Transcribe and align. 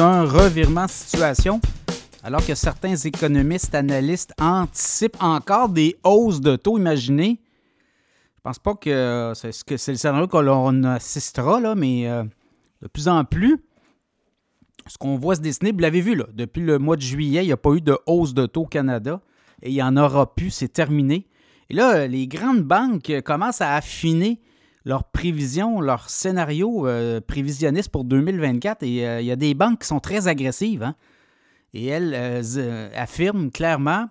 un 0.00 0.24
revirement 0.24 0.86
de 0.86 0.90
situation. 0.90 1.60
Alors 2.22 2.44
que 2.46 2.54
certains 2.54 2.94
économistes, 2.94 3.74
analystes 3.74 4.32
anticipent 4.40 5.20
encore 5.20 5.68
des 5.68 5.96
hausses 6.04 6.40
de 6.40 6.56
taux, 6.56 6.78
imaginez. 6.78 7.40
Je 8.36 8.40
pense 8.42 8.58
pas 8.58 8.74
que 8.74 9.32
c'est 9.34 9.70
le 9.70 9.96
scénario 9.96 10.28
qu'on 10.28 10.84
assistera, 10.84 11.60
là, 11.60 11.74
mais 11.74 12.08
euh, 12.08 12.22
de 12.80 12.88
plus 12.88 13.08
en 13.08 13.24
plus, 13.24 13.58
ce 14.86 14.96
qu'on 14.98 15.16
voit 15.16 15.36
se 15.36 15.40
dessiner, 15.40 15.72
vous 15.72 15.78
l'avez 15.78 16.00
vu, 16.00 16.14
là, 16.14 16.26
depuis 16.32 16.62
le 16.62 16.78
mois 16.78 16.96
de 16.96 17.02
juillet, 17.02 17.42
il 17.44 17.46
n'y 17.46 17.52
a 17.52 17.56
pas 17.56 17.72
eu 17.72 17.80
de 17.80 17.98
hausse 18.06 18.34
de 18.34 18.46
taux 18.46 18.62
au 18.62 18.66
Canada 18.66 19.20
et 19.62 19.70
il 19.70 19.74
n'y 19.74 19.82
en 19.82 19.96
aura 19.96 20.34
plus, 20.34 20.50
c'est 20.50 20.72
terminé. 20.72 21.26
Et 21.70 21.74
là, 21.74 22.06
les 22.06 22.26
grandes 22.26 22.62
banques 22.62 23.12
commencent 23.24 23.60
à 23.60 23.74
affiner 23.74 24.40
leurs 24.84 25.04
prévisions, 25.04 25.80
leurs 25.80 26.10
scénarios 26.10 26.86
euh, 26.86 27.20
prévisionnistes 27.20 27.90
pour 27.90 28.04
2024. 28.04 28.82
Et 28.82 29.06
euh, 29.06 29.20
il 29.20 29.26
y 29.26 29.32
a 29.32 29.36
des 29.36 29.54
banques 29.54 29.80
qui 29.80 29.86
sont 29.86 30.00
très 30.00 30.28
agressives. 30.28 30.82
Hein. 30.82 30.94
et 31.74 31.86
elles 31.86 32.14
euh, 32.14 32.90
affirment 32.96 33.50
clairement 33.50 34.08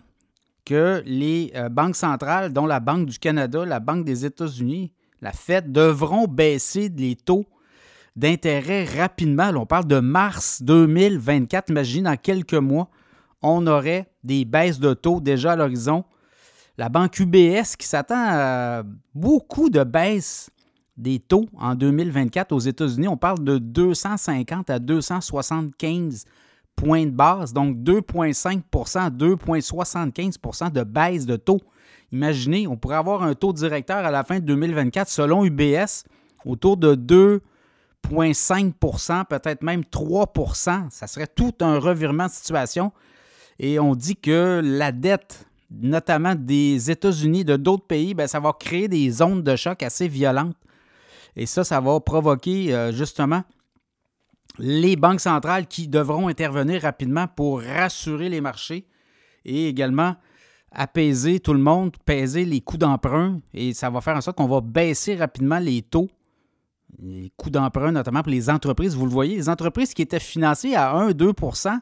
que 0.63 1.01
les 1.05 1.51
banques 1.71 1.95
centrales, 1.95 2.53
dont 2.53 2.67
la 2.67 2.79
Banque 2.79 3.07
du 3.07 3.17
Canada, 3.17 3.65
la 3.65 3.79
Banque 3.79 4.05
des 4.05 4.25
États-Unis, 4.25 4.93
la 5.19 5.31
Fed, 5.31 5.71
devront 5.71 6.27
baisser 6.27 6.87
les 6.95 7.15
taux 7.15 7.45
d'intérêt 8.15 8.85
rapidement. 8.85 9.49
on 9.55 9.65
parle 9.65 9.87
de 9.87 9.99
mars 9.99 10.61
2024. 10.61 11.71
Imaginez, 11.71 12.03
dans 12.03 12.15
quelques 12.15 12.53
mois, 12.53 12.89
on 13.41 13.65
aurait 13.65 14.11
des 14.23 14.45
baisses 14.45 14.79
de 14.79 14.93
taux 14.93 15.19
déjà 15.19 15.53
à 15.53 15.55
l'horizon. 15.55 16.05
La 16.77 16.89
banque 16.89 17.19
UBS 17.19 17.75
qui 17.77 17.87
s'attend 17.87 18.23
à 18.29 18.83
beaucoup 19.15 19.71
de 19.71 19.83
baisses 19.83 20.51
des 21.01 21.19
taux 21.19 21.45
en 21.57 21.75
2024 21.75 22.51
aux 22.51 22.59
États-Unis, 22.59 23.07
on 23.07 23.17
parle 23.17 23.43
de 23.43 23.57
250 23.57 24.69
à 24.69 24.77
275 24.79 26.25
points 26.75 27.05
de 27.05 27.11
base, 27.11 27.53
donc 27.53 27.77
2,5% 27.77 29.09
2,75% 29.09 30.71
de 30.71 30.83
baisse 30.83 31.25
de 31.25 31.35
taux. 31.37 31.59
Imaginez, 32.11 32.67
on 32.67 32.77
pourrait 32.77 32.97
avoir 32.97 33.23
un 33.23 33.33
taux 33.33 33.51
directeur 33.53 33.97
à 33.97 34.11
la 34.11 34.23
fin 34.23 34.39
de 34.39 34.45
2024 34.45 35.09
selon 35.09 35.43
UBS 35.43 36.03
autour 36.45 36.77
de 36.77 36.93
2,5% 38.09 39.25
peut-être 39.25 39.63
même 39.63 39.81
3% 39.81 40.89
Ça 40.91 41.07
serait 41.07 41.27
tout 41.27 41.53
un 41.61 41.79
revirement 41.79 42.27
de 42.27 42.31
situation. 42.31 42.91
Et 43.59 43.79
on 43.79 43.95
dit 43.95 44.15
que 44.15 44.61
la 44.63 44.91
dette, 44.91 45.47
notamment 45.71 46.35
des 46.35 46.91
États-Unis, 46.91 47.45
de 47.45 47.57
d'autres 47.57 47.85
pays, 47.85 48.13
bien, 48.13 48.27
ça 48.27 48.39
va 48.39 48.53
créer 48.53 48.87
des 48.87 49.09
zones 49.09 49.41
de 49.43 49.55
choc 49.55 49.81
assez 49.83 50.07
violentes. 50.07 50.55
Et 51.35 51.45
ça, 51.45 51.63
ça 51.63 51.79
va 51.79 51.99
provoquer 51.99 52.73
euh, 52.73 52.91
justement 52.91 53.43
les 54.59 54.95
banques 54.95 55.21
centrales 55.21 55.67
qui 55.67 55.87
devront 55.87 56.27
intervenir 56.27 56.81
rapidement 56.81 57.27
pour 57.27 57.61
rassurer 57.61 58.29
les 58.29 58.41
marchés 58.41 58.87
et 59.45 59.67
également 59.67 60.15
apaiser 60.71 61.39
tout 61.39 61.53
le 61.53 61.59
monde, 61.59 61.95
peser 62.05 62.45
les 62.45 62.61
coûts 62.61 62.77
d'emprunt. 62.77 63.39
Et 63.53 63.73
ça 63.73 63.89
va 63.89 64.01
faire 64.01 64.15
en 64.15 64.21
sorte 64.21 64.37
qu'on 64.37 64.47
va 64.47 64.61
baisser 64.61 65.15
rapidement 65.15 65.59
les 65.59 65.81
taux, 65.81 66.09
les 67.01 67.31
coûts 67.37 67.49
d'emprunt, 67.49 67.91
notamment 67.91 68.23
pour 68.23 68.31
les 68.31 68.49
entreprises. 68.49 68.95
Vous 68.95 69.05
le 69.05 69.11
voyez, 69.11 69.35
les 69.35 69.49
entreprises 69.49 69.93
qui 69.93 70.01
étaient 70.01 70.19
financées 70.19 70.75
à 70.75 70.93
1-2% 70.93 71.79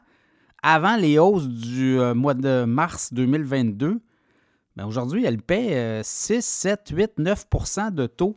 avant 0.62 0.96
les 0.96 1.18
hausses 1.18 1.48
du 1.48 1.98
euh, 1.98 2.14
mois 2.14 2.34
de 2.34 2.64
mars 2.64 3.12
2022, 3.12 4.00
ben 4.76 4.86
aujourd'hui, 4.86 5.24
elles 5.24 5.42
paient 5.42 6.00
6, 6.04 6.44
7, 6.44 6.92
8, 6.94 7.12
9% 7.18 7.92
de 7.92 8.06
taux 8.06 8.36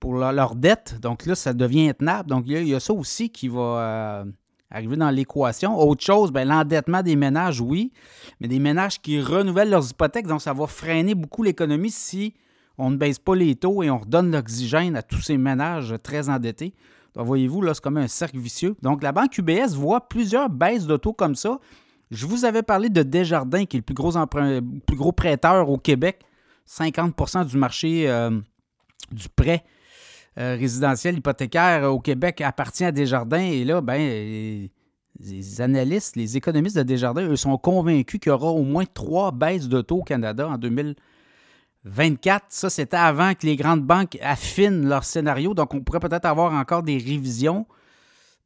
pour 0.00 0.14
leur, 0.14 0.56
dette. 0.56 0.98
Donc 1.00 1.26
là, 1.26 1.34
ça 1.34 1.52
devient 1.52 1.90
intenable. 1.90 2.28
Donc 2.28 2.44
il 2.46 2.66
y, 2.66 2.74
a, 2.74 2.80
ça 2.80 2.92
aussi 2.92 3.30
qui 3.30 3.48
va 3.48 3.60
euh, 3.60 4.24
arriver 4.70 4.96
dans 4.96 5.10
l'équation. 5.10 5.78
Autre 5.78 6.02
chose, 6.02 6.32
ben, 6.32 6.48
l'endettement 6.48 7.02
des 7.02 7.16
ménages, 7.16 7.60
oui, 7.60 7.92
mais 8.40 8.48
des 8.48 8.58
ménages 8.58 9.00
qui 9.00 9.20
renouvellent 9.20 9.70
leurs 9.70 9.90
hypothèques, 9.90 10.26
donc 10.26 10.40
ça 10.40 10.54
va 10.54 10.66
freiner 10.66 11.14
beaucoup 11.14 11.42
l'économie 11.42 11.90
si 11.90 12.34
on 12.78 12.90
ne 12.90 12.96
baisse 12.96 13.18
pas 13.18 13.36
les 13.36 13.54
taux 13.56 13.82
et 13.82 13.90
on 13.90 13.98
redonne 13.98 14.32
l'oxygène 14.32 14.96
à 14.96 15.02
tous 15.02 15.20
ces 15.20 15.36
ménages 15.36 15.94
très 16.02 16.30
endettés. 16.30 16.74
Donc, 17.14 17.26
voyez-vous, 17.26 17.60
là, 17.60 17.74
c'est 17.74 17.82
comme 17.82 17.98
un 17.98 18.08
cercle 18.08 18.38
vicieux. 18.38 18.76
Donc, 18.82 19.02
la 19.02 19.12
banque 19.12 19.36
UBS 19.36 19.74
voit 19.74 20.08
plusieurs 20.08 20.48
baisses 20.48 20.86
de 20.86 20.96
taux 20.96 21.12
comme 21.12 21.34
ça. 21.34 21.58
Je 22.10 22.26
vous 22.26 22.44
avais 22.44 22.62
parlé 22.62 22.88
de 22.88 23.02
Desjardins, 23.02 23.66
qui 23.66 23.76
est 23.76 23.80
le 23.80 23.84
plus 23.84 23.94
gros, 23.94 24.12
plus 24.86 24.96
gros 24.96 25.12
prêteur 25.12 25.68
au 25.68 25.76
Québec. 25.76 26.20
50% 26.68 27.46
du 27.46 27.56
marché 27.56 28.08
euh, 28.08 28.30
du 29.10 29.28
prêt 29.28 29.64
euh, 30.38 30.56
résidentiel 30.58 31.18
hypothécaire 31.18 31.92
au 31.92 31.98
Québec 32.00 32.40
appartient 32.40 32.84
à 32.84 32.92
Desjardins. 32.92 33.38
Et 33.38 33.64
là, 33.64 33.80
ben, 33.80 34.68
les 35.18 35.60
analystes, 35.60 36.16
les 36.16 36.36
économistes 36.36 36.76
de 36.76 36.82
Desjardins, 36.82 37.26
eux, 37.26 37.36
sont 37.36 37.58
convaincus 37.58 38.20
qu'il 38.20 38.30
y 38.30 38.32
aura 38.32 38.50
au 38.50 38.62
moins 38.62 38.84
trois 38.84 39.32
baisses 39.32 39.68
de 39.68 39.80
taux 39.80 39.98
au 39.98 40.02
Canada 40.02 40.48
en 40.48 40.56
2024. 40.56 42.46
Ça, 42.48 42.70
c'était 42.70 42.96
avant 42.96 43.34
que 43.34 43.46
les 43.46 43.56
grandes 43.56 43.84
banques 43.84 44.16
affinent 44.22 44.88
leur 44.88 45.04
scénario. 45.04 45.52
Donc, 45.54 45.74
on 45.74 45.80
pourrait 45.80 46.00
peut-être 46.00 46.26
avoir 46.26 46.52
encore 46.52 46.82
des 46.82 46.98
révisions. 46.98 47.66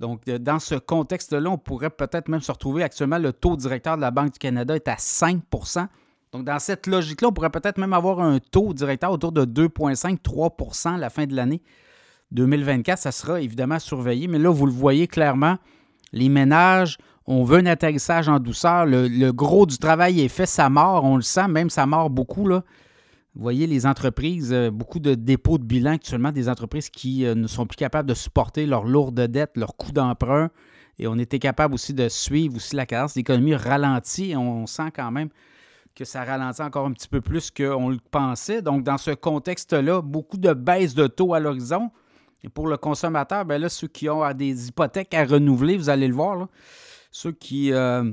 Donc, 0.01 0.25
dans 0.29 0.59
ce 0.59 0.75
contexte-là, 0.75 1.51
on 1.51 1.59
pourrait 1.59 1.91
peut-être 1.91 2.29
même 2.29 2.41
se 2.41 2.51
retrouver 2.51 2.83
actuellement, 2.83 3.19
le 3.19 3.33
taux 3.33 3.57
directeur 3.57 3.97
de 3.97 4.01
la 4.01 4.11
Banque 4.11 4.33
du 4.33 4.39
Canada 4.39 4.75
est 4.75 4.89
à 4.89 4.97
5 4.99 5.43
donc, 6.35 6.45
dans 6.45 6.59
cette 6.59 6.89
logique-là, 6.89 7.29
on 7.29 7.33
pourrait 7.33 7.51
peut-être 7.51 7.79
même 7.79 7.93
avoir 7.93 8.19
un 8.19 8.41
taux 8.41 8.75
directeur 8.75 9.13
autour 9.13 9.31
de 9.31 9.45
2,5-3 9.45 10.97
à 10.97 10.99
la 10.99 11.09
fin 11.09 11.27
de 11.27 11.37
l'année 11.37 11.63
2024. 12.33 12.99
Ça 12.99 13.13
sera 13.13 13.41
évidemment 13.41 13.79
surveillé. 13.79 14.27
Mais 14.27 14.41
là, 14.41 14.51
vous 14.51 14.67
le 14.67 14.73
voyez 14.73 15.07
clairement, 15.07 15.59
les 16.13 16.29
ménages, 16.29 16.99
on 17.29 17.45
veut 17.45 17.59
un 17.59 17.67
atterrissage 17.67 18.29
en 18.29 18.41
douceur. 18.41 18.85
Le, 18.85 19.31
gros 19.31 19.65
du 19.65 19.79
travail 19.79 20.23
est 20.23 20.29
fait, 20.29 20.47
ça 20.47 20.69
mort, 20.69 21.05
on 21.05 21.15
le 21.15 21.23
sent, 21.23 21.47
même 21.47 21.71
ça 21.71 21.87
mort 21.87 22.11
beaucoup. 22.11 22.49
Là. 22.49 22.65
Vous 23.37 23.43
voyez, 23.43 23.69
les 23.69 23.87
entreprises, 23.87 24.53
euh, 24.53 24.73
beaucoup 24.73 24.99
de 24.99 25.15
dépôts 25.15 25.59
de 25.59 25.65
bilan 25.65 25.93
actuellement, 25.93 26.33
des 26.33 26.49
entreprises 26.49 26.91
qui 26.91 27.27
euh, 27.27 27.37
ne 27.37 27.47
sont 27.47 27.65
plus 27.65 27.77
capables 27.77 28.09
de 28.09 28.15
supporter 28.15 28.67
leurs 28.67 28.87
lourdes 28.87 29.21
dettes, 29.21 29.53
leurs 29.55 29.77
coûts 29.77 29.93
d'emprunt. 29.93 30.51
Et 30.99 31.07
on 31.07 31.17
était 31.17 31.39
capable 31.39 31.75
aussi 31.75 31.95
de 31.95 32.09
suivre 32.09 32.57
aussi 32.57 32.75
la 32.75 32.87
cadence. 32.87 33.15
L'économie 33.15 33.55
ralentit 33.55 34.33
et 34.33 34.37
on 34.37 34.67
sent 34.67 34.91
quand 34.97 35.13
même 35.13 35.29
que 35.95 36.05
ça 36.05 36.25
ralentit 36.25 36.63
encore 36.63 36.87
un 36.87 36.93
petit 36.93 37.09
peu 37.09 37.21
plus 37.21 37.51
qu'on 37.51 37.89
le 37.89 37.99
pensait. 38.11 38.63
Donc, 38.63 38.83
dans 38.83 38.99
ce 38.99 39.13
contexte-là, 39.13 40.03
beaucoup 40.03 40.37
de 40.37 40.53
baisse 40.53 40.95
de 40.95 41.07
taux 41.07 41.35
à 41.35 41.41
l'horizon. 41.41 41.91
Et 42.43 42.49
pour 42.49 42.67
le 42.67 42.77
consommateur, 42.77 43.45
bien 43.45 43.59
là, 43.59 43.69
ceux 43.69 43.89
qui 43.89 44.09
ont 44.09 44.31
des 44.33 44.69
hypothèques 44.69 45.15
à 45.15 45.25
renouveler, 45.25 45.77
vous 45.77 45.89
allez 45.89 46.09
le 46.09 46.15
voir, 46.15 46.49
ceux 47.11 47.33
qui 47.33 47.73
euh, 47.73 48.11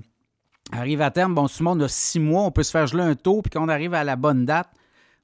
arrivent 0.72 1.02
à 1.02 1.12
terme, 1.12 1.36
bon, 1.36 1.48
souvent, 1.48 1.76
on 1.76 1.82
a 1.82 1.88
six 1.88 2.20
mois, 2.20 2.44
on 2.44 2.52
peut 2.52 2.64
se 2.64 2.72
faire 2.72 2.88
geler 2.88 3.04
un 3.04 3.16
taux, 3.16 3.42
puis 3.42 3.50
quand 3.50 3.64
on 3.64 3.70
arrive 3.70 3.94
à 3.94 4.04
la 4.04 4.16
bonne 4.16 4.46
date, 4.46 4.70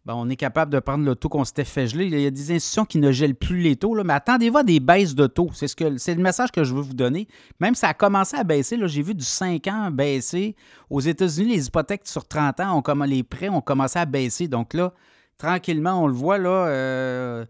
ben, 0.08 0.14
on 0.16 0.30
est 0.30 0.38
capable 0.38 0.72
de 0.72 0.80
prendre 0.80 1.04
le 1.04 1.16
taux 1.16 1.28
qu'on 1.28 1.44
s'était 1.44 1.66
fait 1.66 1.86
geler. 1.86 2.06
Il 2.06 2.18
y 2.22 2.26
a 2.26 2.32
des 2.32 2.52
institutions 2.54 2.86
qui 2.86 2.98
ne 2.98 3.12
gèlent 3.12 3.36
plus 3.36 3.60
les 3.60 3.76
taux, 3.76 3.94
mais 4.06 4.14
attendez-vous 4.14 4.60
à 4.60 4.64
des 4.64 4.80
baisses 4.80 5.16
de 5.16 5.28
taux. 5.28 5.50
C'est, 5.52 5.68
ce 5.68 6.12
le 6.12 6.24
message 6.24 6.50
que 6.50 6.64
je 6.64 6.74
veux 6.74 6.82
vous 6.82 6.94
donner. 6.94 7.28
Même 7.60 7.76
ça 7.76 7.90
a 7.90 7.94
commencé 7.94 8.38
à 8.38 8.46
baisser. 8.46 8.78
J'ai 8.86 9.02
vu 9.02 9.14
du 9.14 9.26
5 9.26 9.68
ans 9.68 9.92
baisser. 9.92 10.56
Aux 10.90 11.02
États-Unis, 11.02 11.58
les 11.58 11.68
hypothèques 11.68 12.08
sur 12.08 12.26
30 12.26 12.62
ans, 12.62 12.82
ont, 12.82 13.04
les 13.04 13.22
prêts 13.24 13.50
ont 13.50 13.60
commencé 13.60 14.00
à 14.00 14.06
baisser. 14.06 14.48
Donc 14.48 14.74
là, 14.74 14.94
tranquillement, 15.38 16.02
on 16.02 16.08
le 16.08 16.14
voit, 16.14 16.38
euh, 16.40 17.46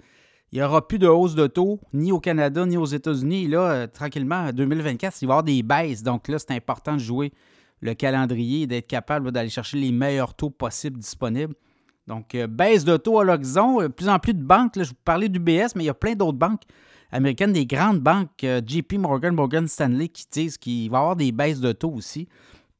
il 0.51 0.57
n'y 0.57 0.66
aura 0.66 0.88
plus 0.88 0.97
de 0.97 1.07
hausse 1.07 1.35
de 1.35 1.45
taux, 1.45 1.79
ni 1.94 2.12
au 2.12 2.19
Canada, 2.19 2.66
ni 2.66 2.75
aux 2.75 2.85
États-Unis. 2.85 3.47
Là, 3.50 3.69
euh, 3.69 3.88
tranquillement, 3.88 4.47
en 4.47 4.51
2024, 4.51 5.22
il 5.22 5.28
va 5.28 5.29
y 5.29 5.34
avoir 5.34 5.44
des 5.44 5.62
baisses. 5.62 6.01
Donc 6.01 6.28
là, 6.28 6.39
c'est 6.39 6.56
important 6.56 6.94
de 6.94 7.01
jouer 7.01 7.34
le 7.81 7.94
calendrier 7.94 8.63
et 8.63 8.68
d'être 8.68 8.88
capable 8.88 9.31
d'aller 9.31 9.50
chercher 9.50 9.78
les 9.78 9.91
meilleurs 9.91 10.34
taux 10.34 10.50
possibles 10.50 10.97
disponibles. 10.97 11.53
Donc, 12.07 12.35
euh, 12.35 12.48
baisse 12.48 12.86
de 12.86 12.98
taux 12.98 13.19
à 13.19 13.24
l'horizon. 13.24 13.81
De 13.81 13.88
plus 13.88 14.09
en 14.09 14.18
plus 14.19 14.33
de 14.33 14.42
banques, 14.42 14.74
je 14.77 14.89
vous 14.89 14.95
parlais 15.04 15.30
d'UBS, 15.30 15.75
mais 15.75 15.83
il 15.83 15.88
y 15.88 15.89
a 15.89 15.94
plein 15.94 16.13
d'autres 16.13 16.38
banques 16.38 16.63
américaines, 17.12 17.54
des 17.54 17.65
grandes 17.65 18.00
banques, 18.00 18.44
euh, 18.44 18.62
JP 18.65 18.94
Morgan, 18.94 19.33
Morgan 19.33 19.68
Stanley, 19.68 20.07
qui 20.09 20.25
disent 20.31 20.57
qu'il 20.57 20.89
va 20.89 20.98
y 20.98 21.01
avoir 21.01 21.15
des 21.15 21.31
baisses 21.31 21.59
de 21.59 21.71
taux 21.71 21.92
aussi, 21.92 22.27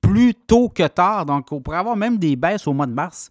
plus 0.02 0.34
tôt 0.34 0.70
que 0.70 0.88
tard. 0.88 1.26
Donc, 1.26 1.52
on 1.52 1.62
pourrait 1.62 1.78
avoir 1.78 1.96
même 1.96 2.18
des 2.18 2.36
baisses 2.36 2.68
au 2.68 2.74
mois 2.74 2.88
de 2.88 2.94
mars. 2.94 3.30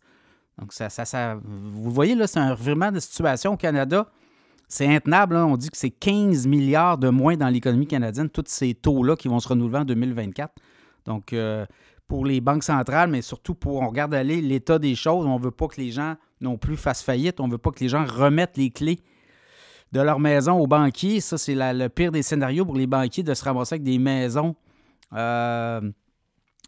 Donc, 0.58 0.72
ça, 0.72 0.88
ça, 0.88 1.38
vous 1.43 1.90
voyez, 1.90 2.14
là, 2.14 2.26
c'est 2.26 2.38
un 2.38 2.54
revirement 2.54 2.90
de 2.90 3.00
situation 3.00 3.54
au 3.54 3.56
Canada. 3.56 4.06
C'est 4.69 4.87
intenable. 4.87 5.37
On 5.37 5.56
dit 5.56 5.70
que 5.70 5.76
c'est 5.76 5.90
15 5.90 6.46
milliards 6.46 6.99
de 6.99 7.08
moins 7.08 7.37
dans 7.37 7.49
l'économie 7.49 7.87
canadienne, 7.87 8.28
tous 8.28 8.44
ces 8.46 8.75
taux-là 8.75 9.16
qui 9.16 9.28
vont 9.28 9.38
se 9.38 9.49
renouveler 9.49 9.81
en 9.81 9.84
2024. 9.84 10.52
Donc, 11.04 11.32
euh, 11.32 11.66
pour 12.08 12.25
les 12.25 12.41
banques 12.41 12.64
centrales, 12.64 13.11
mais 13.11 13.23
surtout 13.23 13.55
pour, 13.55 13.82
on 13.82 13.88
regarde 13.88 14.14
aller 14.14 14.41
l'état 14.41 14.79
des 14.79 14.94
choses. 14.94 15.26
On 15.26 15.38
ne 15.38 15.44
veut 15.44 15.50
pas 15.50 15.67
que 15.67 15.81
les 15.81 15.91
gens 15.91 16.14
non 16.41 16.56
plus 16.56 16.76
fassent 16.76 17.03
faillite. 17.03 17.41
On 17.41 17.47
ne 17.47 17.53
veut 17.53 17.58
pas 17.58 17.70
que 17.70 17.81
les 17.81 17.88
gens 17.88 18.05
remettent 18.05 18.56
les 18.56 18.70
clés 18.70 19.00
de 19.93 20.00
leur 20.00 20.20
maison 20.20 20.58
aux 20.58 20.67
banquiers. 20.67 21.20
Ça, 21.20 21.38
c'est 21.38 21.55
le 21.55 21.88
pire 21.88 22.12
des 22.12 22.23
scénarios 22.23 22.64
pour 22.64 22.76
les 22.76 22.87
banquiers 22.87 23.23
de 23.23 23.35
se 23.35 23.44
ramasser 23.44 23.75
avec 23.75 23.82
des 23.82 23.99
maisons 23.99 24.55
euh, 25.12 25.81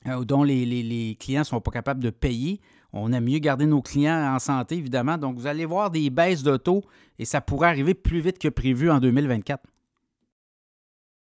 euh, 0.07 0.25
dont 0.25 0.43
les, 0.43 1.17
clients 1.21 1.41
ne 1.41 1.45
sont 1.45 1.61
pas 1.61 1.71
capables 1.71 2.03
de 2.03 2.11
payer. 2.11 2.61
On 2.93 3.13
aime 3.13 3.25
mieux 3.25 3.39
garder 3.39 3.67
nos 3.67 3.83
clients 3.83 4.35
en 4.35 4.39
santé, 4.39 4.77
évidemment. 4.77 5.19
Donc, 5.19 5.37
vous 5.37 5.47
allez 5.47 5.67
voir 5.67 5.91
des 5.91 6.11
baisses 6.11 6.43
de 6.43 6.57
taux 6.57 6.83
et 7.19 7.25
ça 7.25 7.41
pourrait 7.41 7.69
arriver 7.69 7.95
plus 7.95 8.21
vite 8.21 8.39
que 8.39 8.49
prévu 8.49 8.91
en 8.91 8.99
2024. 8.99 9.63